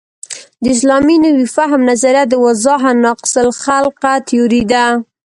د 0.63 0.65
اسلامي 0.75 1.17
نوي 1.25 1.45
فهم 1.55 1.81
نظریه 1.91 2.37
واضحاً 2.45 2.91
ناقص 3.05 3.33
الخلقه 3.43 4.13
تیوري 4.27 4.63
ده. 4.71 4.85